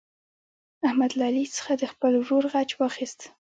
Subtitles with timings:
[0.87, 3.19] احمد له علي څخه د خپل ورور غچ واخیست.